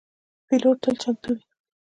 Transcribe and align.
پیلوټ 0.47 0.77
تل 0.83 0.95
چمتو 1.01 1.29
وي. 1.35 1.43